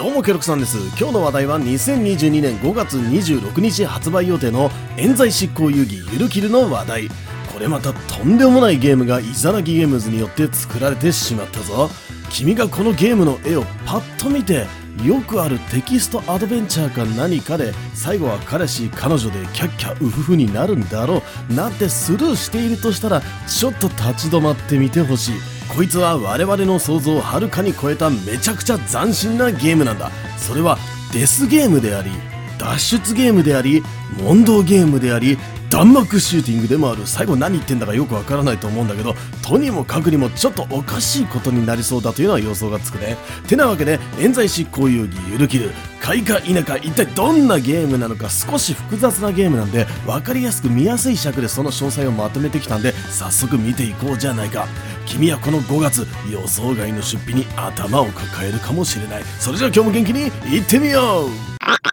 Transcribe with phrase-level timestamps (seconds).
[0.00, 0.78] どうもケロクさんです。
[0.98, 7.08] 今日の話題は2022年5月26日発売予定の冤罪執行遊戯ゆるキルの話題
[7.52, 11.90] これまたとんでもないゲームがイザナギゲームズによって作られてしまったぞ。
[12.30, 14.66] 君がこのゲームの絵をパッと見て
[15.04, 25.59] よくあるテキストアドベンチャーか何かで最後は彼氏彼女でキャッキャウフフになるんだろうなんてスルーしているとしたらちょっと立ち止まってみてほしい。
[25.74, 30.10] こいつは我々の想像をはるかに超えためちゃくちゃ斬新なゲームなんだ。
[30.36, 30.78] それは
[31.12, 32.10] デスゲームであり
[32.58, 33.82] 脱出ゲームであり
[34.18, 35.38] 問答ゲームであり
[35.70, 43.16] 弾幕シューティングでもある最後何言ってんだかよくわからないと思うんだけどとにもかくにもちょっとおかしいことになりそうだというのは予想がつくね。
[43.46, 45.70] てなわけで冤罪執行遊戯ゆるきる。
[46.00, 54.66] 買いか否か一体どんなゲームなのか少し複雑なゲームなんで分かりやすく見やすい尺でその詳細をまとめてきたんで早速見ていこうじゃないか。
[55.06, 59.22] 君はこの5月予想外の出費に頭を抱えるかもしれない。
[59.38, 60.20] それじゃあ今日も元気に
[60.54, 61.89] いってみよう!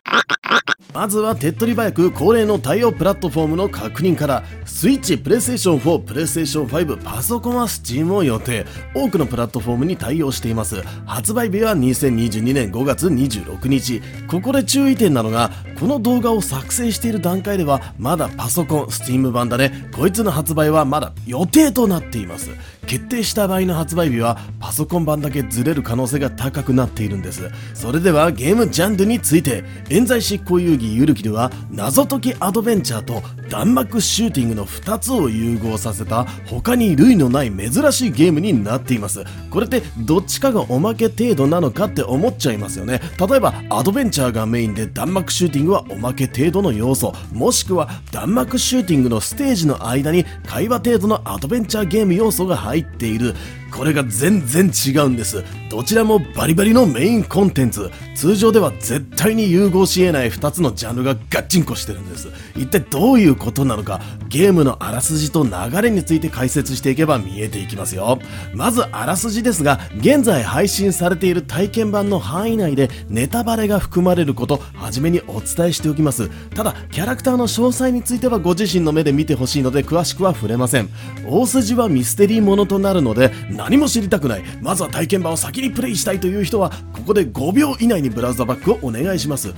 [0.98, 14.02] まずは手っ取り早く恒例の対応プラットフォームの確認からスイッチ、プレイステーション4、プレイステーション5、パソコンは Steam を予定多くのプラットフォームに対応しています発売日は2022年5月26日。
[14.26, 19.92] ここで注意点なのがこの動画を作成している段階ではまだパソコン、Steam 版だね。
[19.95, 22.50] こいつの発売はまだ予定となっています。
[22.88, 27.52] 決定した場合の発売日はパソコン版だけずれる可能性が高くなっているんです。
[27.73, 39.23] それではゲームジャンルについて冤罪執行遊戯ゆるきでは謎解きアドベンチャーと弾幕シューティングの2つを融合させた他に類のない珍しいゲームになっています。
[39.49, 43.02] これってどっちかがおまけ程度なのかって思っちゃいますよね。
[43.19, 47.13] 例えばアドベンチャーがメインで弾幕シューティングはおまけ程度の要素。
[47.33, 53.33] もしくは弾幕シューティングのステージの間に会話程度のアドベンチャーゲーム要素が入入っている
[53.72, 55.44] これが全然違うんです。
[55.70, 57.92] どちらもバリバリのメインコンテンツ。
[58.16, 62.30] 通常では絶対に融合し得ない2つのジャンルがガッチンコしてるんです。
[62.56, 65.52] 一体どういうことなのかゲームのあらすじと流
[65.82, 68.20] れについて解説していけば見えていきますよ。
[68.54, 76.30] まずあらすじですが現在配信されている体験版の範囲内でネタバレが含まれること初めにお伝えしておきます。
[76.56, 80.89] ただキャラクターの詳細についてはご自身の目で見てほしいので詳しくは触れません。
[81.27, 84.44] 大筋はミステリーものとなるので何も知りたくない。
[84.62, 89.54] まずは体験版を先にプレイしたいという人はここで5秒以内にブラウザバックをお願いします。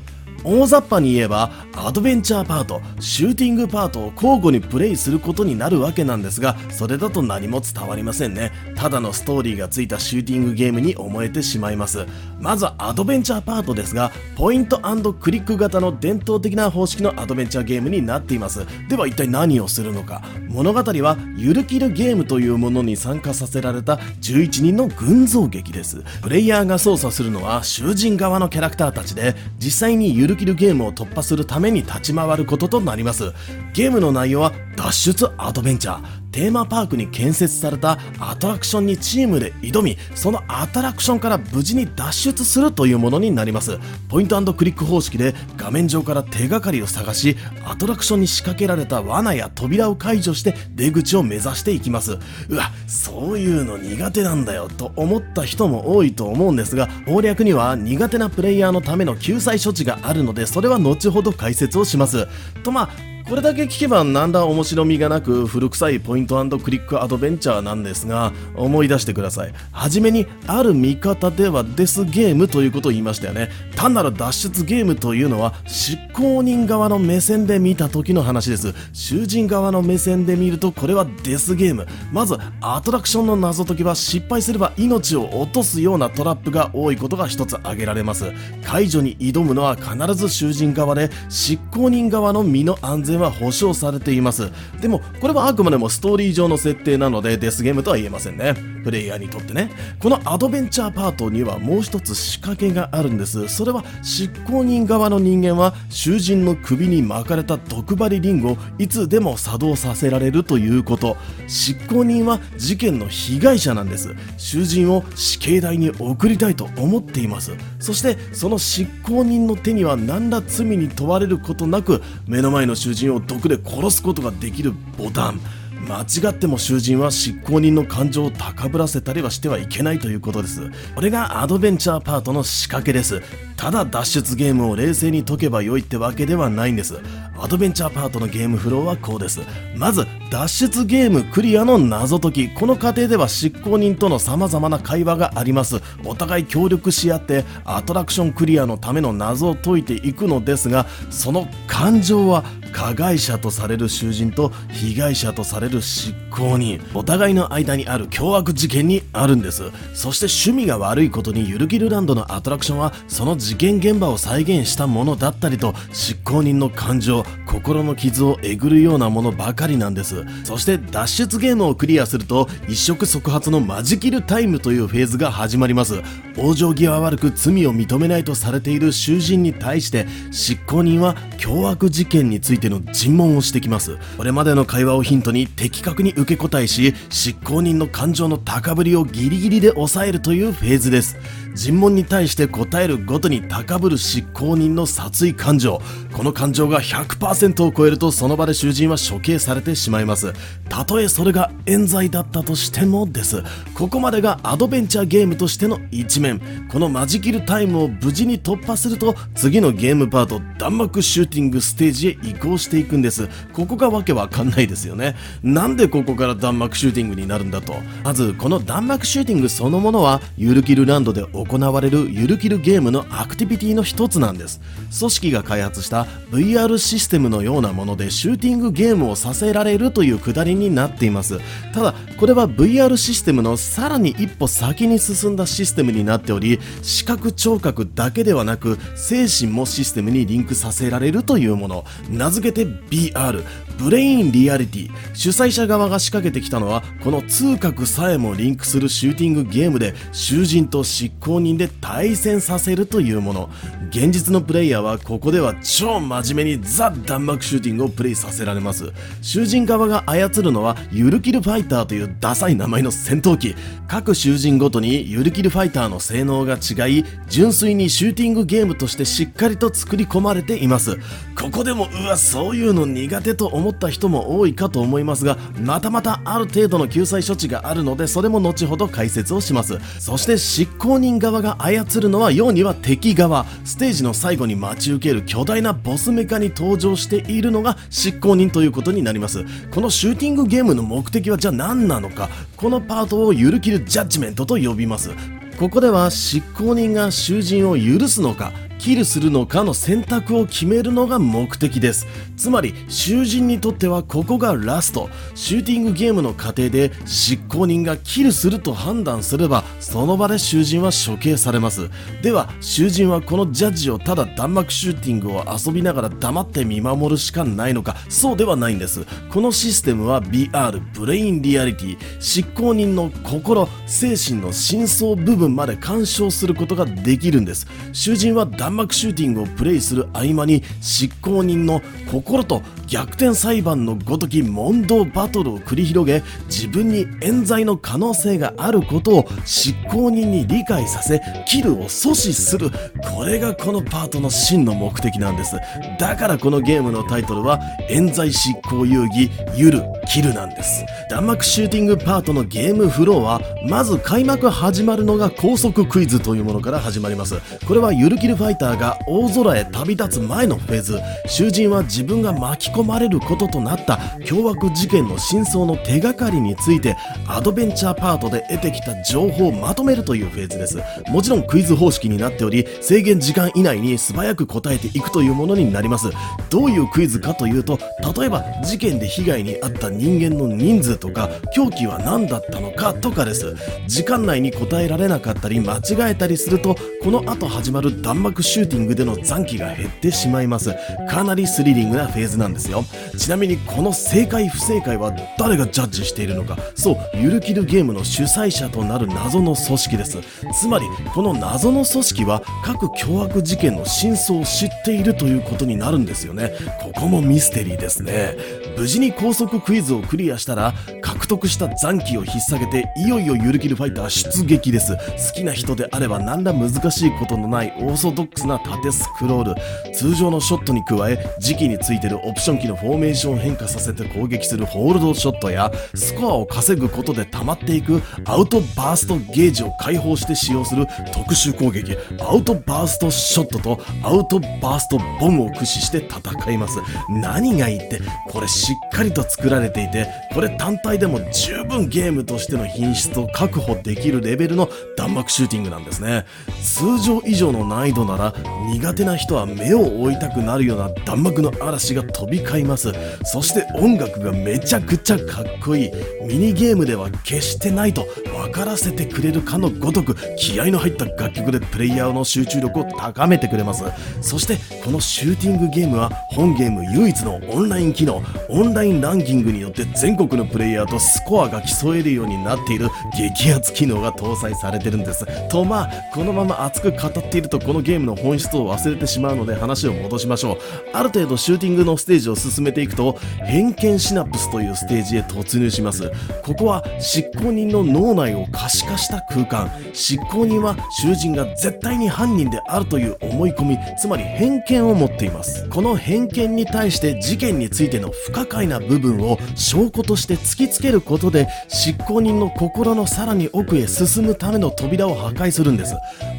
[0.46, 8.52] 大雑把に言えばアドベンチャーパートシューティングパートを交互にプレイすることになるわけなんですがそれだと何も伝わりませんね。
[8.76, 12.06] ただのストーリーがついたシューティングゲームに思えてしまいます。
[12.40, 14.80] まずはアドベンチャーパートですがポイント
[15.14, 18.66] クリック型の伝統的な方式のアドベンチャーゲームになっています。
[18.88, 20.22] では一体何をするのか。
[20.50, 26.04] 物語はゆるキルゲームというものに参加させられた11人の群像劇です。
[26.22, 33.34] プレイヤーが操作するのは囚人側のキャラクターたちで実際にゆるキルゲームを突破するために立ち回ることとなります。
[33.74, 36.25] ゲームの内容は脱出アドベンチャー。
[36.36, 43.80] テーマパークに建設されたアトラクションにチームで挑みそのアトラクションから無事に脱出するというものになります。
[44.10, 52.18] ポイントクリック方式で画面上から手がかりを探しアトラクションに仕掛けられた罠や扉を解除して出口を目指していきます。
[52.50, 62.28] うわそういうの苦手なんだよと思った人も多いと思うんですが攻略には苦手なプレイヤーのための救済処置があるのでそれは後ほど解説をします。
[62.62, 69.54] とまあこれだけ聞けばなんだ面白みがなく古臭いポイントクリックアドベンチャーなんですが思い出してください。
[69.72, 73.50] はじめにある見方ではデスゲームということを言いましたよね。
[73.76, 78.76] 単なる脱出ゲームというのは執行人側の目線で見た時の話です。
[78.94, 81.88] 囚人側の目線で見るとこれはデスゲーム。
[82.14, 88.32] まずアトラクションの謎解きは失敗すれば命を落とすようなトラップが多いことが一つ挙げられます。
[88.64, 94.52] 解除に挑むのは必ず囚人側で執行人側の身の安全全は保証されています。
[94.82, 98.56] でもこれはあくまでもストーリー上の設定なのでデスゲームとは言えませんね。
[98.84, 99.72] プレイヤーにとってね。
[100.00, 103.48] このアドベンチャーパートにはもう一つ仕掛けがあるんです。
[103.48, 111.18] それは執行人側の人間は囚人の首に巻かれた毒針リングをいつでも作動させられるということ。
[111.48, 114.16] 執行人は事件の被害者なんです。
[114.38, 117.54] 囚人を死刑台に送りたいと思っています。
[117.80, 125.40] そしてその執行人の手には何ら罪に問われることなく目の前の囚人人を毒で殺すことができるボタン。
[125.88, 130.72] 間違っても囚人は執行人の感情を高ぶらせたりはしてはいけないということです。
[130.96, 133.22] これがアドベンチャーパートの仕掛けです。
[133.56, 136.96] ただ脱出ゲームを冷静に解けば良いってわけではないんです。
[137.38, 139.42] アドベンチャーパートのゲームフローはこうです。
[139.76, 142.50] まず脱出ゲームクリアの謎解き。
[142.50, 145.82] この過程では執行人との様々な会話があります。
[146.06, 156.82] お互い協力し合ってアトラクションクリアのための謎を解いていくのですがその感情は加害者とされる囚人と被害者とされる執行人。
[156.94, 159.72] お互いの間にある凶悪事件にあるんです。
[159.94, 170.26] そして趣味が悪いことにゆるキルランドのアトラクションはその事件現場を再現したものだったりと執行人の感情心の傷をえぐるようなものばかりなんです。
[170.44, 176.02] そして脱出ゲームをクリアすると一触即発のマジキルタイムというフェーズが始まります。
[176.36, 183.98] 往生際悪く罪を認めないとされている囚人に対して執行人は凶悪事件についての尋問をしてきます。
[184.18, 191.18] これまでの会話をヒントに的確に受け答えし執行人の感情の高ぶりをギリギリで抑えるというフェーズです。
[191.56, 195.82] 尋問に対して答えるごとに高ぶる執行人の殺意感情。
[196.12, 196.82] この感情が
[197.20, 200.32] を超えるとその場で囚人は処刑されてしまいます。
[200.70, 203.44] たとえそれが冤罪だったとしてもです。
[203.74, 206.40] ここまでがアドベンチャーゲームとしての一面。
[206.72, 213.28] このマジキルタイムを無事に突破すると次のゲームパート弾幕シューティングステージへ行く行していくんです。
[213.54, 215.16] ここがわけわかんないですよね。
[215.44, 217.76] なんでここから弾幕シューティングになるんだと。
[218.04, 224.62] まずこの弾幕シューティングそのものはゆるキルランドで行われるゆるキルゲームのアクティビティの一つなんです。
[224.98, 231.40] 組織が開発した VR システムのようなものでシューティングゲームをさせられるというくだりになっています。
[231.74, 241.86] ただこれは VR システムのさらに一歩先に進んだシステムになっており視覚聴覚だけではなく精神もシステムにリンクさせられるというもの。
[242.10, 243.44] 名付けて BR
[243.78, 244.90] ブレインリアリティ。
[245.14, 253.50] 主催者側が仕掛けてきたのはこの通覚さえもリンクするシューティングゲームで囚人と執行人で対戦させるというもの。
[253.90, 258.92] 現実のプレイヤーはここでは超真面目にザ・弾幕シューティングをプレイさせられます。
[259.22, 263.56] 囚人側が操るのはゆるキルファイターというダサい名前の戦闘機。
[263.88, 270.98] 各囚人ごとにゆるキルファイターの性能が違い純粋にシューティングゲームとしてしっかりと作り込まれています。
[271.36, 279.80] ここでもうわそういうの苦手と思った人も多いかと思いますがまたまたある程度の救済処置があるのでそれも後ほど解説をします。
[280.00, 283.46] そして執行人側が操るのはようには敵側。
[283.64, 289.46] ステージの最後に待ち受ける巨大なボスメカに登場しているのが執行人ということになります。
[289.72, 292.30] このシューティングゲームの目的はじゃあ何なのか？
[292.56, 295.10] このパートをゆるきるジャッジメントと呼びます。
[295.58, 298.52] ここでは執行人が囚人を許すのか？
[298.86, 302.06] キルするのかの選択を決めるのが目的です。
[302.38, 305.10] つまり囚人にとってはここがラスト。
[305.34, 311.90] シューティングゲームの過程で執行人がキルすると判断すればその場で囚人は処刑されます。
[312.22, 317.96] では囚人はこのジャッジをただ弾幕シューティングを遊びながら黙って見守るしかないのか。
[318.08, 319.04] そうではないんです。
[319.32, 321.98] このシステムは BR ブレインリアリティ。
[322.20, 327.66] 執行人の心精神の深層部分まで干渉することができるんです。
[327.92, 342.70] 囚人は弾幕シューティングをプレイする合間に執行人の心と逆転裁判のごとき問答バトルを繰り広げ自分に冤罪の可能性があることを執行人に理解させキルを阻止する。
[343.16, 345.56] これがこのパートの真の目的なんです。
[346.00, 350.86] だからこのゲームのタイトルは冤罪執行遊戯ゆるキルなんです。
[351.10, 357.36] 弾幕シューティングパートのゲームフローはまず開幕始まるのが高速クイズというものから始まります。
[357.68, 361.00] これはゆるキルファイターが大空へ旅立つ前のフェーズ。
[361.28, 366.96] 囚人は自分が巻き込まれることとなった凶悪事件の真相の手がかりについて
[367.28, 370.80] アドベンチャーパートで得てきた情報をまとめるというフェーズです。
[371.10, 376.10] もちろんクイズ方式になっており制限時間以内に素早く答えていくというものになります。
[376.50, 377.80] どういうクイズかというと
[378.18, 383.56] 例えば事件で被害に遭った人間の人数とか凶器は何だったのかとかです。
[383.88, 390.74] 時間内に答えられなかったり間違えたりするとこの後始まる弾幕シューティングでの残機が減ってしまいます。
[391.10, 392.86] かなりスリリングなフェーズなんですよ。
[393.18, 396.58] ちなみにこの正解不正解は誰がジャッジしているのか。
[396.76, 400.20] そうゆるキルゲームの主催者となる謎の組織です。
[400.54, 406.54] つまりこの謎の組織は各凶悪事件の真相を知っているということになるんですよね。
[406.82, 408.36] ここもミステリーですね。
[408.78, 414.96] 無事に高速クイズをクリアしたら獲得した残機を引っ提げていよいよゆるキルファイター出撃です。
[414.96, 419.94] 好きな人であれば何ら難しいことのないオーソドックスな縦スクロール。
[419.94, 431.98] 通常のショットに加え時期についてるオプション機のフォーメーションを変化させて攻撃するホールドショットやスコアを稼ぐことで溜まっていくアウトバーストゲージを解放して使用する特殊攻撃。
[432.20, 436.80] アウトバーストショットとアウトバーストボムを駆使して戦います。
[437.10, 444.68] 何がいいってこれしっかりと作られていてこれ単体でも十分ゲームとしての品質を確保できるレベルの
[444.98, 446.26] 弾幕シューティングなんですね。
[446.64, 448.34] 通常以上の難易度なら
[448.74, 452.92] 苦手な人は目を追いたくなるような弾幕の嵐が飛び交います。
[453.24, 455.92] そして音楽がめちゃくちゃかっこいい。
[456.26, 463.84] ミニゲームでは決してないと分からせてくれるかのごとく気合の入った楽曲でプレイヤーの集中力を高めてくれます。
[464.22, 468.24] そしてこのシューティングゲームは本ゲーム唯一のオンライン機能。
[468.56, 475.26] オンラインランキングによって全国のプレイヤーとスコアが競えるようになっている激アツ機能が搭載されてるんです。
[475.50, 480.58] とまあこのまま熱く語っているとこのゲームの本質を忘れてしまうので話を戻しましょう。
[480.94, 486.10] ある程度シューティングのステージを進めていくと偏見シナプスというステージへ突入します。
[486.42, 489.70] ここは執行人の脳内を可視化した空間。
[489.92, 495.68] 執行人は囚人が絶対に犯人であるという思い込みつまり偏見を持っています。
[495.68, 498.12] この偏見に対して事件についての
[498.46, 505.96] 不快な部分を証拠として突きつけることで執行人の心のさらに奥へ進むための扉を破壊するんです。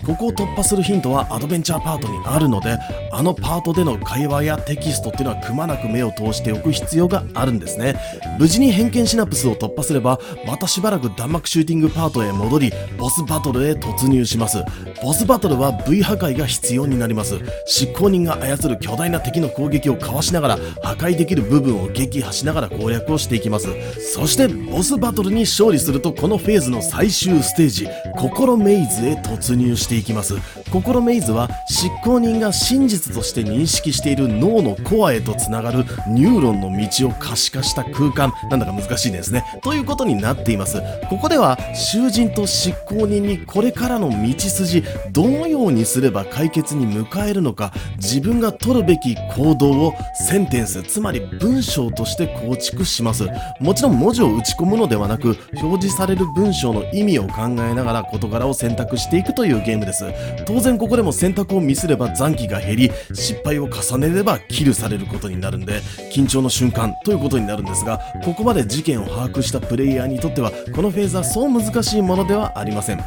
[0.06, 2.78] ここを突破するヒントはアドベンチャーパートにあるので
[3.10, 7.96] あのパートでの会話やテキストっていうのはくまなく目を通しておく必要があるんですね。
[8.38, 14.58] 無事に偏見シナプスを突破すればまたしばらく弾幕シューティングパートへ戻りボスバトルへ突入します。
[15.02, 17.40] ボスバトルは V 破壊が必要になります。
[17.66, 23.68] 執行人が操る巨大な敵の攻撃をかわしながら破壊できる部分を撃破しながら攻略をしていきます。
[24.14, 30.34] そしてボスバトルに勝利するとこのフェーズの最終ステージ心メイズへ突入していきます。
[30.70, 38.32] 心メイズは執行人が真実として認識している脳のコアへとつながるニューロンの道を可視化した空間。
[38.50, 39.44] なんだか難しいですね。
[39.62, 40.82] ということになっています。
[41.08, 53.26] ここでは囚人と執行人にこれからの道筋どのようにすれば解決に迎えるのか自分が取るべき行動をセンテンスつまり文章として構築します。
[53.60, 60.04] もちろん文字を打ち込むのではなく表示される文章の意味を考えながら事柄を選択していくというゲームです。
[60.46, 65.80] 当然ここでも選択をミスれば残機が減り失敗を重ねればキルされることになるんで
[66.12, 73.00] 緊張の瞬間ということになるんですがここまで事件を把握したプレイヤーにとってはこのフェーズはそう難しいものではありません。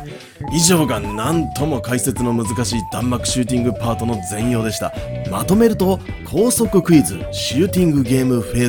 [0.51, 4.93] 以上が何とも解説の難しい弾幕シューティングパートの全容でした。
[5.29, 8.68] まとめると高速クイズシューティングゲームフェー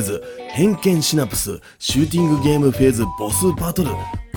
[0.53, 3.89] 偏見シナプスシューティングゲームフェーズボスバトル。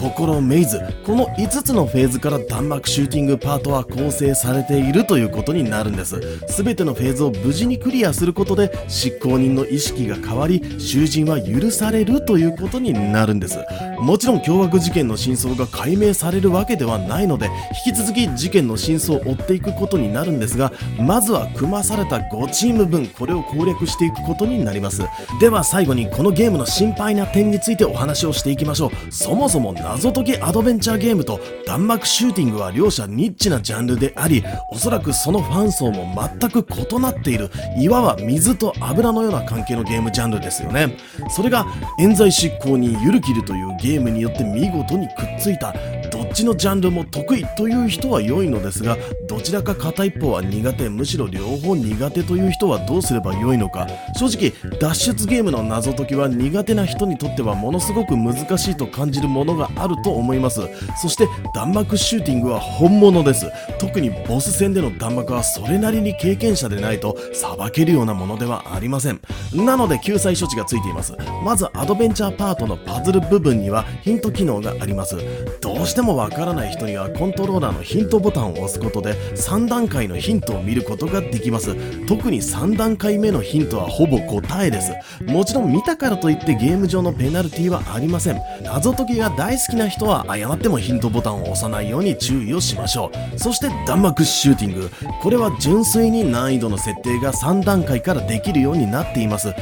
[0.04, 6.20] 心メイズこの5つのフェーズから弾幕シューティングパートは構成されているということになるんです。
[6.46, 13.58] 全てのフェーズを無事にクリアすることで執行人の意識が変わり囚人は許されるということになるんです。
[13.98, 17.48] もちろん凶悪事件の真相が解明されるわけではないので
[17.86, 25.02] 引き続き事件の真相を追っていくことになるんですがまずは組まされた5チーム分これを攻略していくことになります。
[25.40, 28.90] では最後にこのゲームの心配な点についてお話をしていきましょう。
[29.10, 37.48] そもそも謎解きアドベンチャーゲームと弾幕シューティングは両者ニッチなジャンルでありおそらくそのファン層も全く異なっている
[37.78, 40.96] いわば水と油のような関係のゲームジャンルですよね。
[41.30, 41.64] それが
[42.00, 45.72] 冤罪執行にゆるキルというゲームによって見事にくっついた
[46.10, 48.96] どっちのジャンルも得意という人は良いのですが
[49.28, 53.86] どちらか片一方は苦手むしろ両方苦手という人はどうすれば良いのか。
[54.18, 60.60] 正直脱出ゲームの謎解きは苦手な人にとってはものすごく難しいと感じるものがあると思います。
[61.00, 63.46] そして弾幕シューティングは本物です。
[63.78, 69.20] 特にボス戦での弾幕はそれなりに経験者でないとさばけるようなものではありません。
[69.54, 71.14] なので救済処置がついています。
[71.44, 75.16] まずアドベンチャーパートのパズル部分にはヒント機能があります。
[75.60, 81.74] どうしてもわからない人にはコントローラーのヒントボタンを押すことで3段階のヒントを見ることができます。
[82.06, 84.92] 特に3段階目のヒントはほぼ答えです。
[85.24, 88.40] もちろん見たからといってゲーム上のペナルティはありません。
[88.62, 93.38] 謎解きが大好好きな人は誤ってもヒントボタンを押さないように注意をしましょう。
[93.38, 94.90] そして弾幕シューティング。
[95.22, 99.54] これは純粋に難易度の設定が3段階からできるようになっています。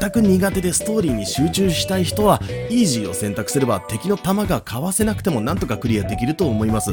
[0.00, 6.90] 全く苦手でストーリーに集中したい人はイージーを選択すれば敵の弾がかわせなくてもなんとかクリアできると思います。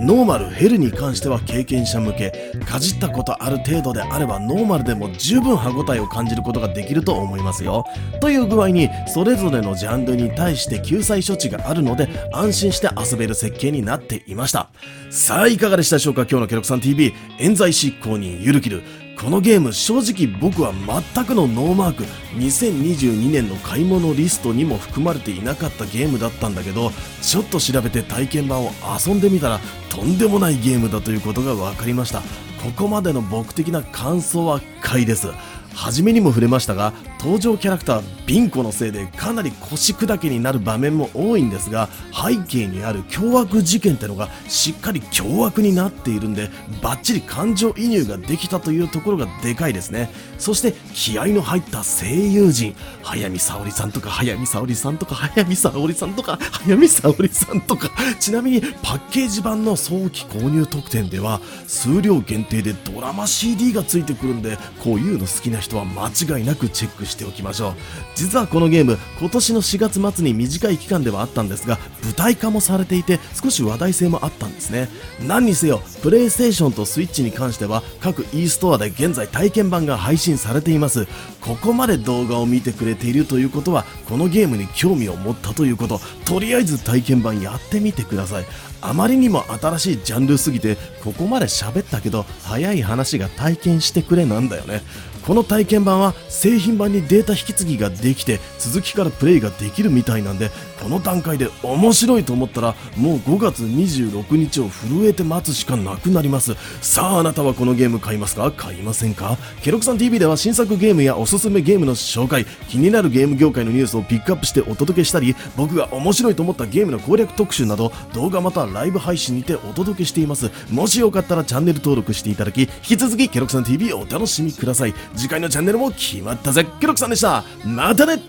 [0.00, 2.52] ノーマルヘルに関しては経験者向け。
[2.66, 7.84] かじったことある程度であればノーマルでも十分歯応えを感じることができると思いますよ。
[8.20, 14.70] という具合にそれぞれのジャンルに対して救済処置があるのので安心して遊べる設計になっていました。
[15.10, 16.22] さあいかがでしたでしょうか？
[16.22, 18.82] 今日のケロクさん TV 冤罪執行遊戯ユルキル。
[19.18, 20.72] このゲーム正直僕は
[21.14, 22.04] 全くのノーマーク。
[22.38, 28.70] 2022年の買い物リストにも含まれていなかったゲームだったんだけどちょっと調べて体験版を
[29.06, 32.20] 遊んでみたらとんでもないゲームだということが分かりました。
[32.62, 35.28] ここまでの僕的な感想は快です。
[35.74, 36.92] 初めにも触れましたが
[37.22, 46.50] 登場キャラクタービンコのせいでかなり腰砕けになる場面も多いんですが背景にある凶悪事件ってのがしっかり凶悪になっているんで
[46.82, 50.10] バッチリ感情移入ができたというところがでかいですね。
[50.38, 67.74] そして気合の入った声優陣早見沙織さんとか早見沙織さんとか早見沙織さんとか早見沙織さんとかちなみにパッケージ版の早期購入特典では数量限定でドラマ CD がついてくるんでこういうの好きな人は間違いなくチェックしてしておきましょう。
[68.14, 74.88] 実はこのゲーム今年の4月末に短い期間ではあったんですが舞台化もされていて少し話題性もあったんですね。
[75.26, 81.06] 何にせよプレイステーションとスイッチに関しては各 e ストアで現在体験版が配信されています。
[81.40, 86.00] ここまで動画を見てくれているということはこのゲームに興味を持ったということ。
[86.24, 88.46] とりあえず体験版やってみてください。
[88.80, 94.82] あまりにも新しいジャンルすぎてここまで喋ったけど早い話が体験してくれなんだよね。
[95.26, 100.50] この体験版は製品版にデータ引き継ぎができて続きからプレイができるみたいなんで
[100.82, 106.54] この段階で面白いと思ったらもう5月26日を震えて待つしかなくなります。
[106.80, 108.50] さああなたはこのゲーム買いますか？
[108.50, 109.38] 買いませんか？
[109.62, 120.50] ケロクさん TV では新作ゲームやおすすめゲームの紹介気になるゲーム業界のニュースをピックアップしてお届けしたり僕が面白いと思ったゲームの攻略特集など動画またはライブ配信にてお届けしています。
[120.70, 124.94] もしよかったらチャンネル登録していただき引き続きケロクさん TV をお楽しみください。
[125.16, 126.66] 次回のチャンネルも決まったぜ。
[126.80, 127.44] ケロクさんでした。
[127.64, 128.22] またね。